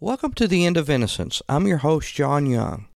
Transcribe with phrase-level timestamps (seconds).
[0.00, 1.42] Welcome to the End of Innocence.
[1.48, 2.86] I'm your host, John Young.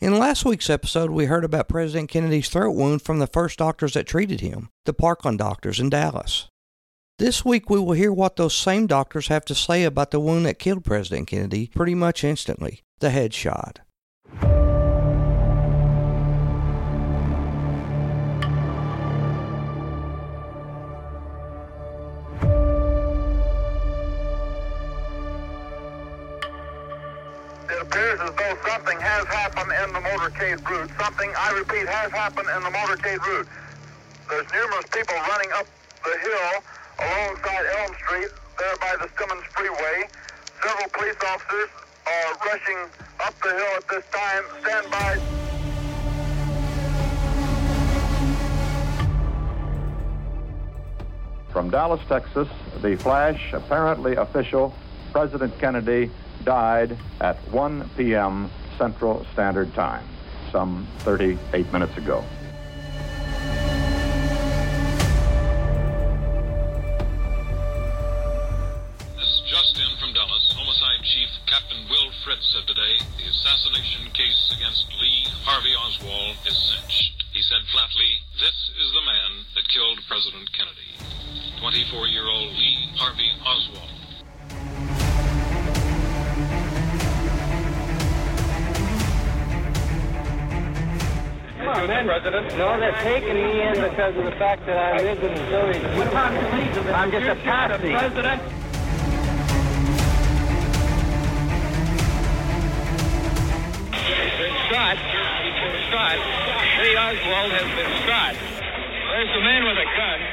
[0.00, 3.94] In last week's episode, we heard about President Kennedy's throat wound from the first doctors
[3.94, 6.46] that treated him, the Parkland doctors in Dallas.
[7.18, 10.46] This week, we will hear what those same doctors have to say about the wound
[10.46, 13.78] that killed President Kennedy pretty much instantly the headshot.
[27.86, 30.90] Appears as though something has happened in the motorcade route.
[30.98, 33.46] Something, I repeat, has happened in the motorcade route.
[34.28, 35.66] There's numerous people running up
[36.02, 36.62] the hill
[36.98, 40.08] alongside Elm Street, there by the Stemmons Freeway.
[40.60, 41.70] Several police officers
[42.06, 44.42] are rushing up the hill at this time.
[44.62, 45.18] Stand by.
[51.52, 52.48] From Dallas, Texas,
[52.82, 54.74] the flash, apparently official,
[55.12, 56.10] President Kennedy
[56.46, 58.48] died at 1 p.m.
[58.78, 60.06] Central Standard Time,
[60.52, 62.24] some 38 minutes ago.
[69.18, 70.54] This is Justin from Dallas.
[70.54, 76.54] Homicide Chief Captain Will Fritz said today the assassination case against Lee Harvey Oswald is
[76.54, 77.24] cinched.
[77.34, 80.94] He said flatly, This is the man that killed President Kennedy.
[81.58, 84.05] 24 year old Lee Harvey Oswald.
[91.66, 92.06] Come on, man.
[92.06, 92.46] President.
[92.58, 95.82] No, they're taking me in because of the fact that I live in Missouri.
[96.94, 97.90] I'm just a patsy.
[97.90, 98.40] President.
[104.70, 104.96] Shot.
[105.90, 106.18] Shot.
[106.78, 108.36] Lee Oswald has been shot.
[109.10, 110.25] Where's the man with a gun?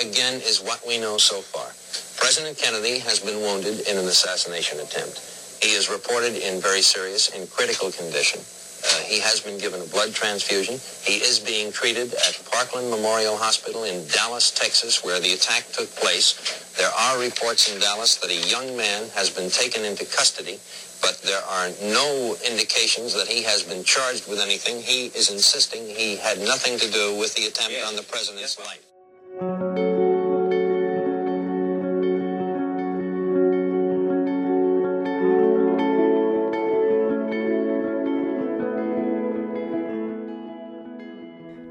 [0.00, 1.68] Again is what we know so far.
[2.16, 5.20] President Kennedy has been wounded in an assassination attempt.
[5.62, 8.40] He is reported in very serious and critical condition.
[8.84, 10.78] Uh, he has been given a blood transfusion.
[11.02, 15.88] He is being treated at Parkland Memorial Hospital in Dallas, Texas, where the attack took
[15.96, 16.36] place.
[16.76, 20.60] There are reports in Dallas that a young man has been taken into custody,
[21.00, 24.82] but there are no indications that he has been charged with anything.
[24.82, 29.95] He is insisting he had nothing to do with the attempt on the president's life.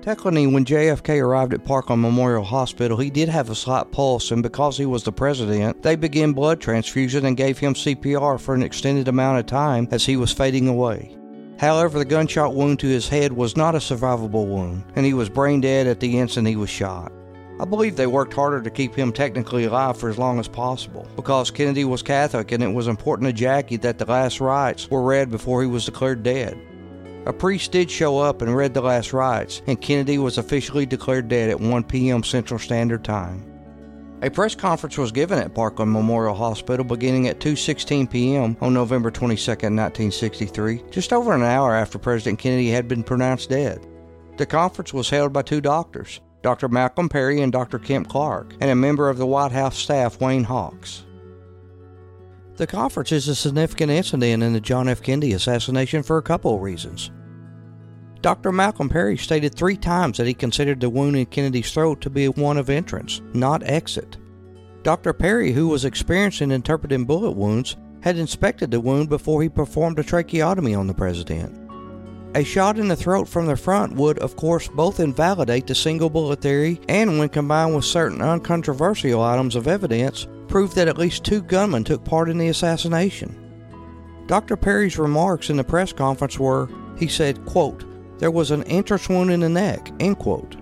[0.05, 4.43] Technically, when JFK arrived at Parkland Memorial Hospital, he did have a slight pulse, and
[4.43, 8.61] because he was the president, they began blood transfusion and gave him CPR for an
[8.61, 11.17] extended amount of time as he was fading away.
[11.57, 15.27] However, the gunshot wound to his head was not a survivable wound, and he was
[15.27, 17.11] brain dead at the instant he was shot.
[17.59, 21.07] I believe they worked harder to keep him technically alive for as long as possible,
[21.15, 25.01] because Kennedy was Catholic and it was important to Jackie that the last rites were
[25.01, 26.59] read before he was declared dead.
[27.25, 31.27] A priest did show up and read the last rites, and Kennedy was officially declared
[31.27, 32.23] dead at 1 p.m.
[32.23, 33.43] Central Standard Time.
[34.21, 38.55] A press conference was given at Parkland Memorial Hospital beginning at 2:16 p.m.
[38.61, 43.85] on November 22, 1963, just over an hour after President Kennedy had been pronounced dead.
[44.37, 46.69] The conference was held by two doctors, Dr.
[46.69, 47.79] Malcolm Perry and Dr.
[47.79, 51.05] Kemp Clark, and a member of the White House staff, Wayne Hawks.
[52.57, 55.01] The conference is a significant incident in the John F.
[55.01, 57.11] Kennedy assassination for a couple of reasons.
[58.25, 58.51] Dr.
[58.51, 62.27] Malcolm Perry stated three times that he considered the wound in Kennedy's throat to be
[62.27, 64.17] one of entrance, not exit.
[64.81, 65.13] Dr.
[65.13, 69.99] Perry, who was experienced in interpreting bullet wounds, had inspected the wound before he performed
[69.99, 71.53] a tracheotomy on the president.
[72.33, 76.09] A shot in the throat from the front would, of course, both invalidate the single
[76.09, 81.23] bullet theory and, when combined with certain uncontroversial items of evidence, prove that at least
[81.23, 83.35] two gunmen took part in the assassination.
[84.25, 84.57] Dr.
[84.57, 87.85] Perry's remarks in the press conference were, he said, quote,
[88.17, 90.55] there was an entrance wound in the neck, end quote.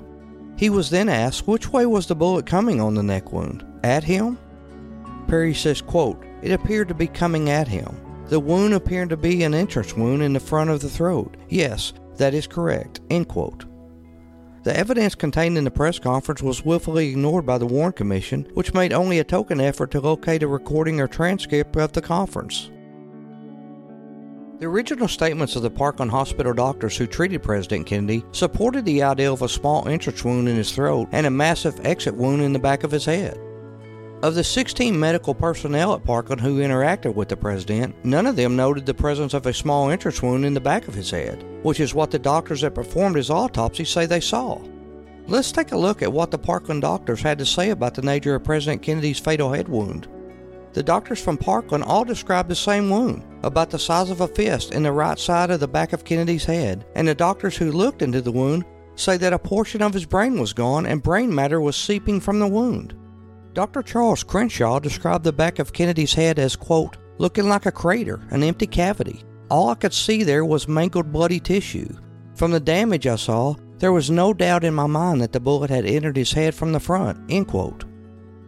[0.58, 4.04] He was then asked which way was the bullet coming on the neck wound, at
[4.04, 4.38] him?
[5.28, 7.96] Perry says, quote, it appeared to be coming at him.
[8.28, 11.38] The wound appeared to be an entrance wound in the front of the throat.
[11.50, 13.66] Yes, that is correct, end quote.
[14.64, 18.74] The evidence contained in the press conference was willfully ignored by the Warren Commission, which
[18.74, 22.72] made only a token effort to locate a recording or transcript of the conference.
[24.64, 29.30] The original statements of the Parkland Hospital doctors who treated President Kennedy supported the idea
[29.30, 32.60] of a small entrance wound in his throat and a massive exit wound in the
[32.60, 33.38] back of his head.
[34.22, 38.56] Of the 16 medical personnel at Parkland who interacted with the president, none of them
[38.56, 41.82] noted the presence of a small entrance wound in the back of his head, which
[41.82, 44.62] is what the doctors that performed his autopsy say they saw.
[45.28, 48.36] Let's take a look at what the Parkland doctors had to say about the nature
[48.36, 50.08] of President Kennedy's fatal head wound.
[50.74, 54.74] The doctors from Parkland all described the same wound, about the size of a fist
[54.74, 58.02] in the right side of the back of Kennedy's head, and the doctors who looked
[58.02, 58.66] into the wound
[58.96, 62.40] say that a portion of his brain was gone and brain matter was seeping from
[62.40, 62.96] the wound.
[63.54, 63.84] Dr.
[63.84, 68.42] Charles Crenshaw described the back of Kennedy's head as, quote, looking like a crater, an
[68.42, 69.24] empty cavity.
[69.52, 71.96] All I could see there was mangled bloody tissue.
[72.34, 75.70] From the damage I saw, there was no doubt in my mind that the bullet
[75.70, 77.86] had entered his head from the front, end quote.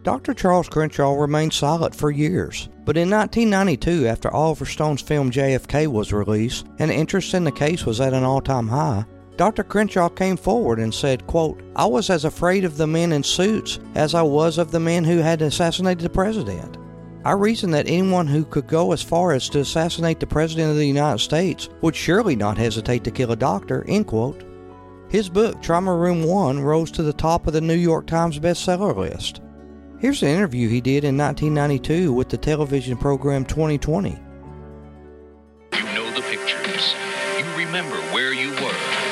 [0.06, 0.34] Dr.
[0.34, 6.12] Charles Crenshaw remained silent for years, but in 1992, after Oliver Stone's film JFK was
[6.12, 9.04] released and interest in the case was at an all time high,
[9.36, 9.64] Dr.
[9.64, 13.80] Crenshaw came forward and said, quote, I was as afraid of the men in suits
[13.96, 16.76] as I was of the men who had assassinated the president.
[17.24, 20.76] I reasoned that anyone who could go as far as to assassinate the President of
[20.76, 24.44] the United States would surely not hesitate to kill a doctor, end quote.
[25.08, 28.96] His book, Trauma Room 1, rose to the top of the New York Times bestseller
[28.96, 29.40] list.
[29.98, 34.10] Here's an interview he did in 1992 with the television program 2020.
[34.10, 36.94] You know the pictures.
[37.38, 39.06] You remember where you were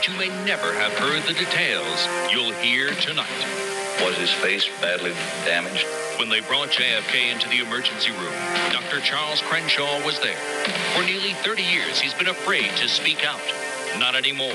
[0.00, 3.26] but you may never have heard the details you'll hear tonight.
[4.00, 5.12] Was his face badly
[5.44, 5.84] damaged?
[6.18, 8.32] When they brought JFK into the emergency room,
[8.72, 9.00] Dr.
[9.00, 10.38] Charles Crenshaw was there.
[10.94, 13.42] For nearly 30 years, he's been afraid to speak out.
[13.98, 14.54] Not anymore.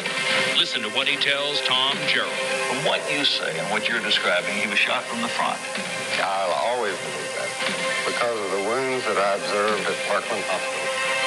[0.58, 2.32] Listen to what he tells Tom Jarriel.
[2.70, 5.60] From what you say and what you're describing, he was shot from the front.
[6.24, 7.50] I'll always believe that
[8.06, 10.86] because of the wounds that I observed at Parkland Hospital.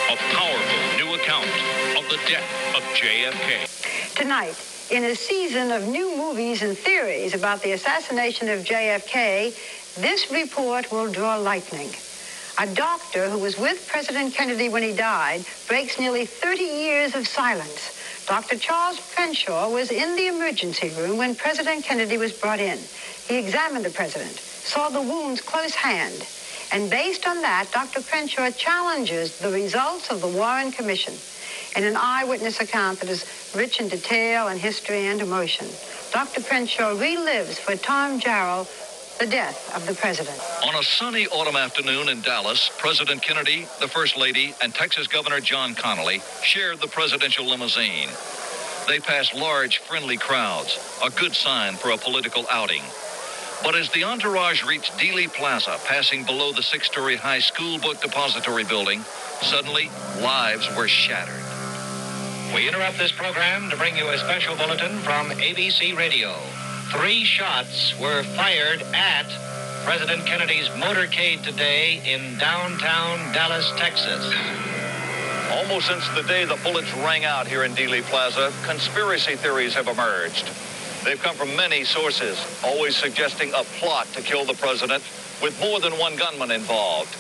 [0.09, 1.49] A powerful new account
[1.97, 4.15] of the death of JFK.
[4.15, 4.57] Tonight,
[4.91, 9.55] in a season of new movies and theories about the assassination of JFK,
[10.01, 11.91] this report will draw lightning.
[12.61, 17.29] A doctor who was with President Kennedy when he died breaks nearly 30 years of
[17.29, 17.98] silence.
[18.29, 18.59] Dr.
[18.59, 22.79] Charles Crenshaw was in the emergency room when President Kennedy was brought in.
[23.27, 26.27] He examined the president, saw the wounds close hand,
[26.71, 28.03] and based on that, Dr.
[28.03, 31.15] Crenshaw challenges the results of the Warren Commission
[31.75, 33.25] in an eyewitness account that is
[33.57, 35.67] rich in detail and history and emotion.
[36.13, 36.43] Dr.
[36.43, 38.67] Crenshaw relives for Tom Jarriel
[39.19, 40.39] the death of the president.
[40.65, 45.41] On a sunny autumn afternoon in Dallas, President Kennedy, the First Lady, and Texas Governor
[45.41, 48.09] John Connally shared the presidential limousine.
[48.87, 52.83] They passed large, friendly crowds, a good sign for a political outing.
[53.65, 58.01] But as the entourage reached Dealey Plaza, passing below the six story high school book
[58.01, 59.01] depository building,
[59.43, 61.43] suddenly lives were shattered.
[62.55, 66.35] We interrupt this program to bring you a special bulletin from ABC Radio.
[66.91, 69.27] Three shots were fired at
[69.85, 74.25] President Kennedy's motorcade today in downtown Dallas, Texas.
[75.53, 79.87] Almost since the day the bullets rang out here in Dealey Plaza, conspiracy theories have
[79.87, 80.49] emerged.
[81.05, 85.05] They've come from many sources, always suggesting a plot to kill the president
[85.43, 87.15] with more than one gunman involved.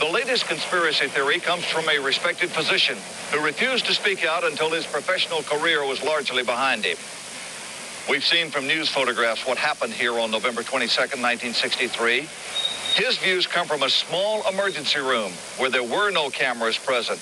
[0.00, 2.98] The latest conspiracy theory comes from a respected physician
[3.32, 6.98] who refused to speak out until his professional career was largely behind him.
[8.08, 12.20] We've seen from news photographs what happened here on November 22nd, 1963.
[12.94, 17.18] His views come from a small emergency room where there were no cameras present.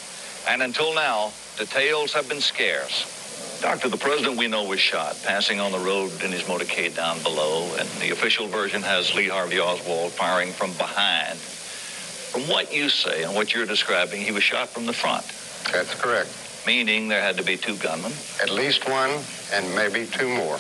[0.47, 3.61] And until now, details have been scarce.
[3.63, 7.23] Doctor, the president we know was shot, passing on the road in his motorcade down
[7.23, 11.39] below, and the official version has Lee Harvey Oswald firing from behind.
[11.39, 15.25] From what you say and what you're describing, he was shot from the front.
[15.73, 16.44] That's correct.
[16.67, 18.13] Meaning there had to be two gunmen?
[18.43, 19.11] At least one,
[19.53, 20.59] and maybe two more.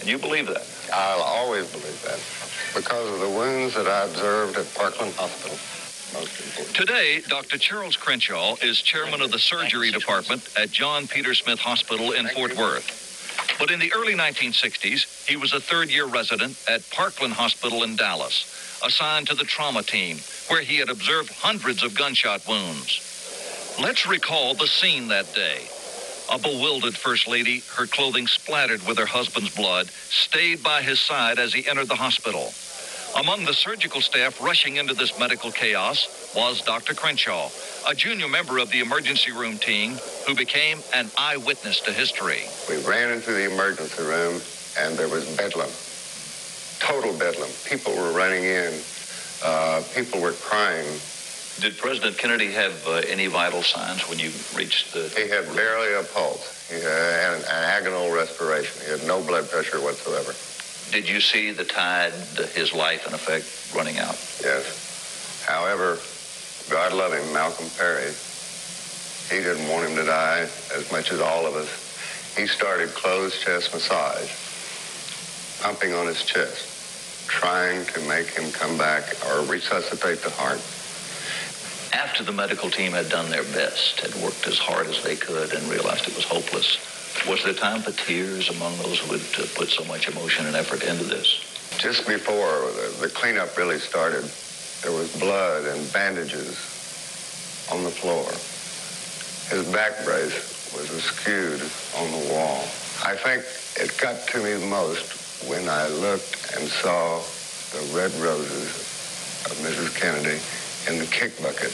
[0.00, 0.66] And you believe that?
[0.92, 2.20] I'll always believe that
[2.74, 5.58] because of the wounds that I observed at Parkland Hospital.
[6.74, 7.58] Today, Dr.
[7.58, 12.56] Charles Crenshaw is chairman of the surgery department at John Peter Smith Hospital in Fort
[12.56, 13.56] Worth.
[13.58, 17.96] But in the early 1960s, he was a third year resident at Parkland Hospital in
[17.96, 20.18] Dallas assigned to the trauma team,
[20.48, 23.17] where he had observed hundreds of gunshot wounds.
[23.80, 25.66] Let's recall the scene that day.
[26.30, 31.38] A bewildered First Lady, her clothing splattered with her husband's blood, stayed by his side
[31.38, 32.52] as he entered the hospital.
[33.16, 36.94] Among the surgical staff rushing into this medical chaos was Dr.
[36.94, 37.48] Crenshaw,
[37.88, 42.42] a junior member of the emergency room team who became an eyewitness to history.
[42.68, 44.42] We ran into the emergency room
[44.78, 45.70] and there was bedlam
[46.78, 47.50] total bedlam.
[47.64, 48.72] People were running in.
[49.44, 50.86] Uh, people were crying.
[51.60, 55.10] Did President Kennedy have uh, any vital signs when you reached the...
[55.16, 56.68] He had barely a pulse.
[56.70, 58.80] He had an, an agonal respiration.
[58.84, 60.34] He had no blood pressure whatsoever.
[60.92, 62.12] Did you see the tide,
[62.54, 64.14] his life, in effect, running out?
[64.40, 65.44] Yes.
[65.48, 65.98] However,
[66.70, 68.12] God love him, Malcolm Perry.
[69.28, 70.46] He didn't want him to die
[70.76, 72.36] as much as all of us.
[72.38, 74.30] He started closed chest massage,
[75.60, 80.62] pumping on his chest, trying to make him come back or resuscitate the heart.
[81.92, 85.52] After the medical team had done their best, had worked as hard as they could,
[85.52, 86.78] and realized it was hopeless,
[87.26, 90.82] was there time for tears among those who had put so much emotion and effort
[90.82, 91.40] into this?
[91.78, 94.24] Just before the, the cleanup really started,
[94.82, 96.56] there was blood and bandages
[97.72, 98.28] on the floor.
[99.50, 101.62] His back brace was askewed
[101.96, 102.64] on the wall.
[103.04, 103.44] I think
[103.76, 105.04] it got to me most
[105.48, 107.22] when I looked and saw
[107.72, 108.68] the red roses
[109.46, 109.94] of Mrs.
[109.98, 110.40] Kennedy
[110.88, 111.72] in the kick bucket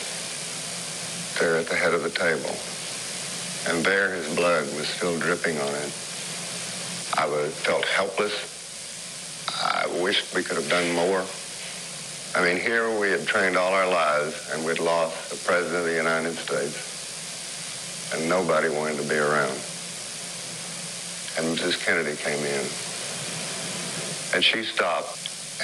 [1.38, 2.50] there at the head of the table.
[3.68, 5.92] And there his blood was still dripping on it.
[7.16, 8.34] I was, felt helpless.
[9.48, 11.24] I wished we could have done more.
[12.34, 15.84] I mean, here we had trained all our lives and we'd lost the President of
[15.84, 19.54] the United States and nobody wanted to be around.
[21.38, 21.84] And Mrs.
[21.84, 22.66] Kennedy came in
[24.34, 25.18] and she stopped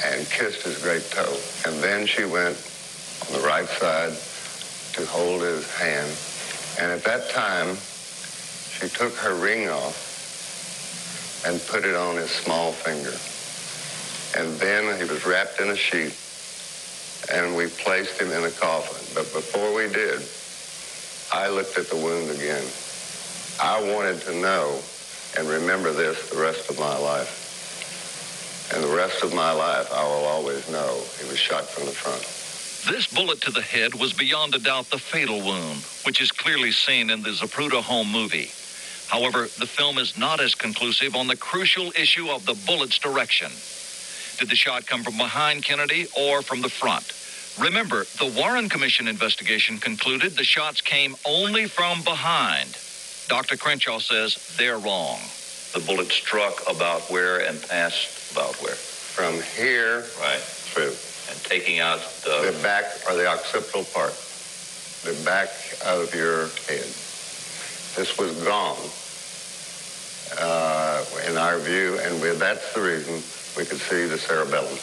[0.07, 1.37] and kissed his great toe.
[1.67, 2.57] And then she went
[3.33, 4.13] the right side
[4.95, 6.11] to hold his hand.
[6.81, 12.73] And at that time, she took her ring off and put it on his small
[12.73, 13.15] finger.
[14.37, 16.17] And then he was wrapped in a sheet
[17.33, 19.07] and we placed him in a coffin.
[19.15, 20.23] But before we did,
[21.33, 22.65] I looked at the wound again.
[23.61, 24.81] I wanted to know
[25.39, 28.73] and remember this the rest of my life.
[28.75, 31.93] And the rest of my life, I will always know he was shot from the
[31.93, 32.40] front.
[32.89, 36.73] This bullet to the head was beyond a doubt the fatal wound, which is clearly
[36.73, 38.51] seen in the Zapruder home movie.
[39.09, 43.51] However, the film is not as conclusive on the crucial issue of the bullet's direction.
[44.39, 47.13] Did the shot come from behind Kennedy or from the front?
[47.59, 52.79] Remember, the Warren Commission investigation concluded the shots came only from behind.
[53.29, 53.57] Dr.
[53.57, 55.19] Crenshaw says they're wrong.
[55.75, 58.75] The bullet struck about where and passed about where?
[58.75, 60.41] From here Right.
[60.41, 60.95] through
[61.31, 62.53] And taking out the.
[62.53, 64.13] the back or the occipital part,
[65.05, 65.51] the back
[65.87, 66.91] of your head.
[67.97, 68.79] This was gone
[70.39, 73.15] uh, in our view, and we, that's the reason
[73.57, 74.79] we could see the cerebellum.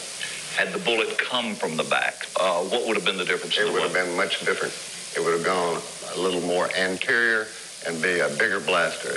[0.55, 3.57] Had the bullet come from the back, uh, what would have been the difference?
[3.57, 4.73] It the would have been much different.
[5.15, 5.81] It would have gone
[6.15, 7.47] a little more anterior
[7.85, 9.09] and be a bigger blaster.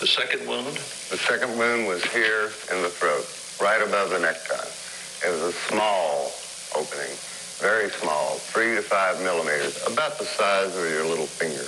[0.00, 0.76] The second wound?
[1.10, 3.26] The second wound was here in the throat,
[3.60, 4.81] right above the necktie.
[5.24, 6.32] It was a small
[6.74, 7.14] opening,
[7.60, 11.64] very small, three to five millimeters, about the size of your little finger.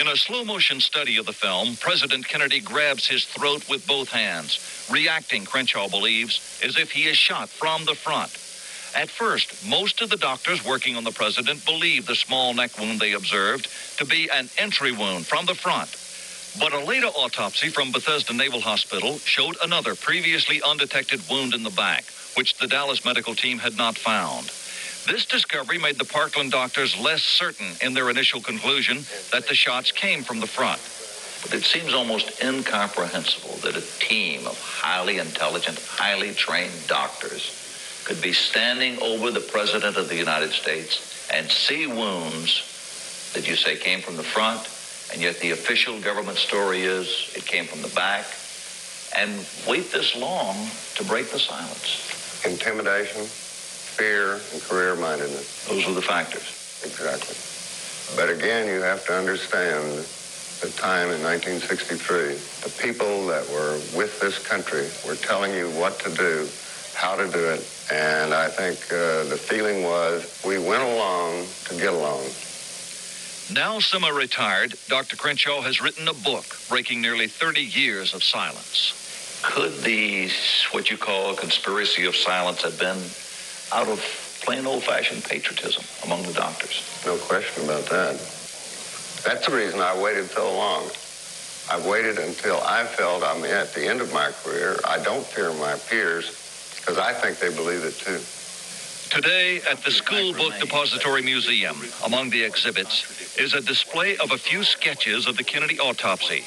[0.00, 4.10] In a slow motion study of the film, President Kennedy grabs his throat with both
[4.10, 4.58] hands,
[4.90, 8.32] reacting, Crenshaw believes, as if he is shot from the front.
[8.94, 12.98] At first, most of the doctors working on the president believed the small neck wound
[12.98, 15.90] they observed to be an entry wound from the front.
[16.58, 21.70] But a later autopsy from Bethesda Naval Hospital showed another previously undetected wound in the
[21.70, 22.04] back,
[22.38, 24.46] which the Dallas medical team had not found.
[25.12, 28.98] This discovery made the Parkland doctors less certain in their initial conclusion
[29.32, 30.78] that the shots came from the front.
[31.42, 38.22] But it seems almost incomprehensible that a team of highly intelligent, highly trained doctors could
[38.22, 43.74] be standing over the President of the United States and see wounds that you say
[43.74, 44.62] came from the front,
[45.12, 48.26] and yet the official government story is it came from the back,
[49.16, 52.17] and wait this long to break the silence.
[52.44, 55.66] Intimidation, fear, and career-mindedness.
[55.68, 56.54] Those are the factors.
[56.84, 57.34] Exactly.
[58.16, 60.06] But again, you have to understand
[60.60, 62.34] the time in 1963.
[62.62, 66.48] The people that were with this country were telling you what to do,
[66.94, 71.74] how to do it, and I think uh, the feeling was we went along to
[71.74, 72.24] get along.
[73.50, 75.16] Now semi-retired, Dr.
[75.16, 79.07] Crenshaw has written a book breaking nearly 30 years of silence.
[79.42, 80.30] Could the,
[80.72, 82.98] what you call a conspiracy of silence have been
[83.72, 84.00] out of
[84.44, 86.82] plain old-fashioned patriotism among the doctors?
[87.04, 88.14] No question about that.
[89.24, 90.90] That's the reason I waited so long.
[91.70, 94.78] I've waited until I felt I'm at the end of my career.
[94.86, 96.30] I don't fear my peers
[96.80, 98.20] because I think they believe it too.
[99.10, 104.38] Today, at the School Book Depository Museum, among the exhibits, is a display of a
[104.38, 106.44] few sketches of the Kennedy autopsy,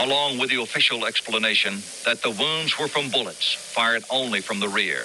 [0.00, 4.68] along with the official explanation that the wounds were from bullets fired only from the
[4.68, 5.04] rear.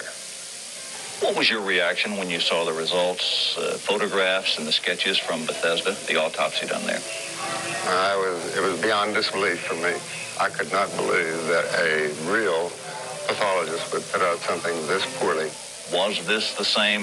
[1.20, 5.44] What was your reaction when you saw the results, uh, photographs, and the sketches from
[5.46, 7.00] Bethesda, the autopsy done there?
[7.88, 9.94] I was, it was beyond disbelief for me.
[10.40, 12.70] I could not believe that a real
[13.26, 15.50] pathologist would put out something this poorly.
[15.92, 17.02] Was this the same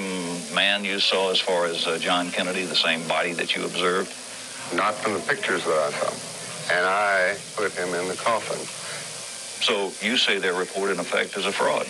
[0.54, 4.14] man you saw as far as uh, John Kennedy, the same body that you observed?
[4.76, 6.33] Not from the pictures that I saw.
[6.72, 8.60] And I put him in the coffin.
[9.64, 11.88] So you say their report, in effect, is a fraud?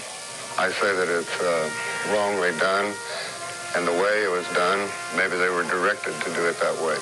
[0.58, 1.70] I say that it's uh,
[2.14, 2.94] wrongly done,
[3.76, 6.98] and the way it was done, maybe they were directed to do it that way.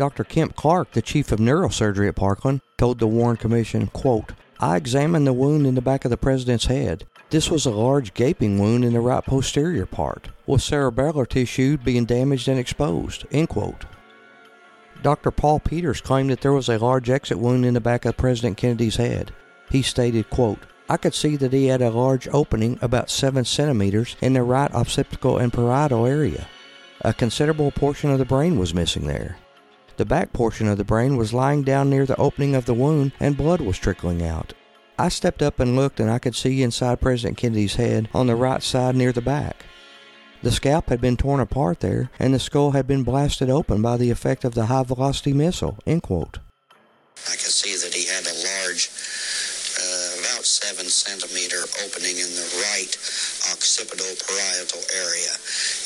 [0.00, 0.24] Dr.
[0.24, 5.26] Kemp Clark, the chief of neurosurgery at Parkland, told the Warren Commission, quote, I examined
[5.26, 7.04] the wound in the back of the president's head.
[7.28, 12.06] This was a large gaping wound in the right posterior part, with cerebellar tissue being
[12.06, 13.26] damaged and exposed.
[13.30, 13.84] End quote.
[15.02, 15.30] Dr.
[15.30, 18.56] Paul Peters claimed that there was a large exit wound in the back of President
[18.56, 19.32] Kennedy's head.
[19.68, 24.16] He stated, quote, I could see that he had a large opening about 7 centimeters
[24.22, 26.48] in the right occipital and parietal area.
[27.02, 29.36] A considerable portion of the brain was missing there.
[30.00, 33.12] The back portion of the brain was lying down near the opening of the wound
[33.20, 34.54] and blood was trickling out.
[34.98, 38.34] I stepped up and looked and I could see inside President Kennedy's head on the
[38.34, 39.66] right side near the back.
[40.42, 43.98] The scalp had been torn apart there and the skull had been blasted open by
[43.98, 45.76] the effect of the high velocity missile.
[45.86, 46.38] End quote.
[47.28, 48.32] I could see that he had a
[48.64, 48.88] large,
[49.76, 52.96] uh, about seven centimeter opening in the right
[53.48, 55.32] occipital parietal area.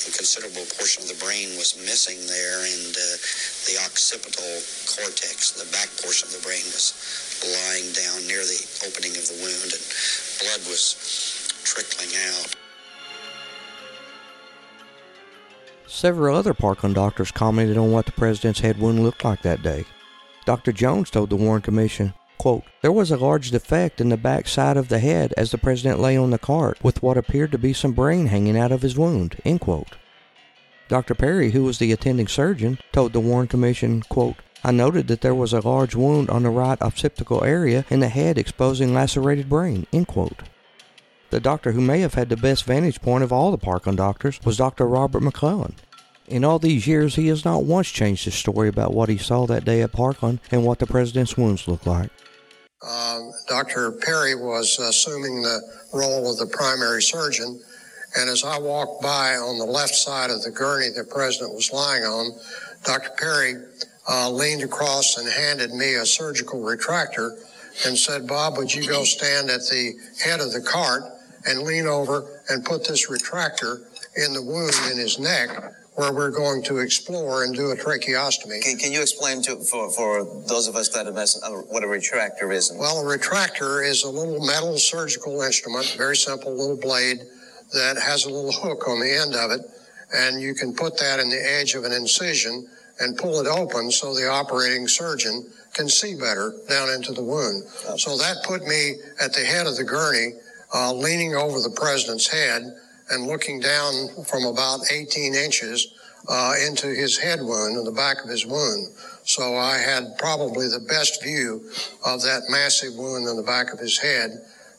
[0.06, 3.16] A considerable portion of the brain was missing there, and uh,
[3.70, 4.58] the occipital
[4.90, 6.92] cortex, the back portion of the brain, was
[7.46, 9.84] lying down near the opening of the wound, and
[10.42, 10.98] blood was
[11.64, 12.54] trickling out.
[15.86, 19.84] Several other Parkland doctors commented on what the president's head wound looked like that day.
[20.44, 20.72] Dr.
[20.72, 22.12] Jones told the Warren Commission,
[22.44, 25.56] quote, There was a large defect in the back side of the head as the
[25.56, 28.82] president lay on the cart with what appeared to be some brain hanging out of
[28.82, 29.40] his wound.
[29.46, 29.96] End quote.
[30.88, 31.14] Dr.
[31.14, 35.34] Perry, who was the attending surgeon, told the Warren Commission, quote, I noted that there
[35.34, 39.86] was a large wound on the right occipital area in the head exposing lacerated brain.
[39.90, 40.42] End quote.
[41.30, 44.38] The doctor who may have had the best vantage point of all the Parkland doctors
[44.44, 44.86] was Dr.
[44.86, 45.76] Robert McClelland.
[46.26, 49.46] In all these years, he has not once changed his story about what he saw
[49.46, 52.10] that day at Parkland and what the president's wounds looked like.
[52.82, 53.92] Um, Dr.
[53.92, 55.62] Perry was assuming the
[55.94, 57.60] role of the primary surgeon,
[58.16, 61.72] and as I walked by on the left side of the gurney the president was
[61.72, 62.32] lying on,
[62.84, 63.10] Dr.
[63.16, 63.54] Perry
[64.08, 67.38] uh, leaned across and handed me a surgical retractor
[67.86, 71.02] and said, Bob, would you go stand at the head of the cart
[71.46, 73.80] and lean over and put this retractor
[74.16, 75.48] in the wound in his neck
[75.94, 78.60] where we're going to explore and do a tracheostomy.
[78.62, 81.84] Can, can you explain to for, for those of us that have messed, uh, what
[81.84, 82.72] a retractor is?
[82.76, 87.18] Well, a retractor is a little metal surgical instrument, very simple little blade
[87.72, 89.60] that has a little hook on the end of it,
[90.12, 92.66] and you can put that in the edge of an incision
[93.00, 97.64] and pull it open so the operating surgeon can see better down into the wound.
[97.86, 97.96] Okay.
[97.98, 100.34] So that put me at the head of the gurney,
[100.72, 102.62] uh, leaning over the president's head
[103.10, 105.94] and looking down from about 18 inches
[106.28, 108.88] uh, into his head wound and the back of his wound.
[109.24, 111.68] So I had probably the best view
[112.04, 114.30] of that massive wound in the back of his head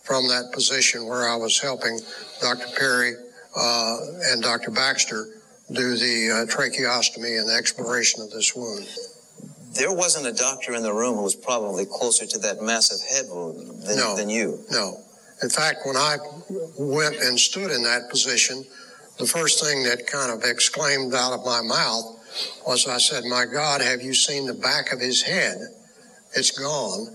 [0.04, 2.00] from that position where I was helping
[2.42, 2.68] Dr.
[2.78, 3.14] Perry
[3.56, 3.98] uh,
[4.32, 4.72] and Dr.
[4.72, 5.28] Baxter
[5.72, 8.88] do the uh, tracheostomy and the exploration of this wound.
[9.74, 13.26] There wasn't a doctor in the room who was probably closer to that massive head
[13.30, 14.64] wound than, no, than you.
[14.72, 15.00] No.
[15.44, 16.18] In fact, when I
[16.78, 18.64] went and stood in that position,
[19.20, 22.20] the first thing that kind of exclaimed out of my mouth
[22.68, 25.58] was I said, My God, have you seen the back of his head?
[26.36, 27.08] It's gone.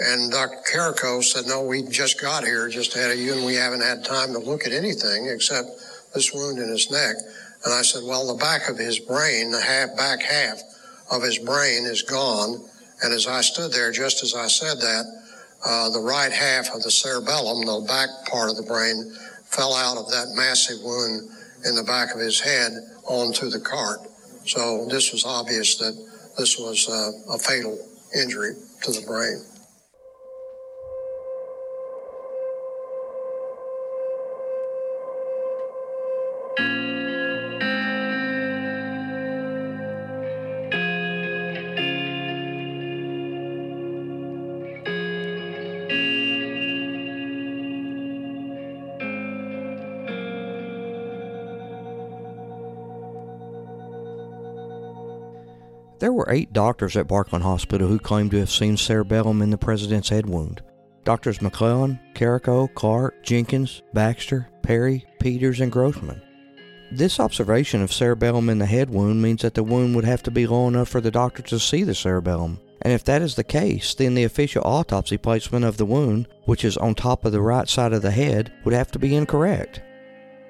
[0.00, 0.58] And Dr.
[0.70, 4.04] Carrico said, No, we just got here just ahead of you, and we haven't had
[4.04, 5.68] time to look at anything except
[6.14, 7.16] this wound in his neck.
[7.64, 10.60] And I said, Well, the back of his brain, the half, back half
[11.10, 12.64] of his brain is gone.
[13.02, 15.04] And as I stood there, just as I said that,
[15.66, 19.12] uh, the right half of the cerebellum, the back part of the brain,
[19.44, 21.30] fell out of that massive wound
[21.64, 22.72] in the back of his head
[23.04, 24.00] onto the cart.
[24.44, 25.94] So this was obvious that
[26.38, 27.78] this was uh, a fatal
[28.14, 29.42] injury to the brain.
[56.18, 60.08] Were eight doctors at Parkland Hospital who claimed to have seen cerebellum in the president's
[60.08, 60.60] head wound.
[61.04, 66.20] Doctors McClelland, Carrico, Clark, Jenkins, Baxter, Perry, Peters, and Grossman.
[66.90, 70.32] This observation of cerebellum in the head wound means that the wound would have to
[70.32, 72.58] be low enough for the doctor to see the cerebellum.
[72.82, 76.64] And if that is the case, then the official autopsy placement of the wound, which
[76.64, 79.82] is on top of the right side of the head, would have to be incorrect.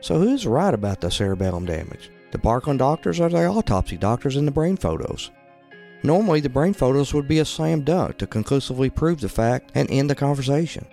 [0.00, 2.10] So who's right about the cerebellum damage?
[2.30, 5.30] The Parkland doctors or the autopsy doctors in the brain photos?
[6.02, 9.90] Normally, the brain photos would be a slam dunk to conclusively prove the fact and
[9.90, 10.86] end the conversation.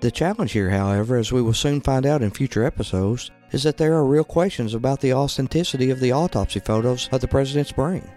[0.00, 3.76] The challenge here, however, as we will soon find out in future episodes, is that
[3.76, 8.08] there are real questions about the authenticity of the autopsy photos of the president's brain.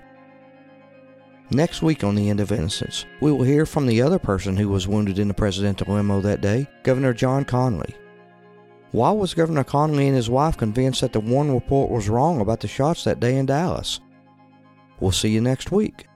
[1.51, 4.69] Next week on The End of Innocence, we will hear from the other person who
[4.69, 7.93] was wounded in the presidential limo that day, Governor John Connally.
[8.91, 12.59] Why was Governor Connally and his wife convinced that the Warren report was wrong about
[12.59, 13.99] the shots that day in Dallas?
[14.99, 16.07] We'll see you next week.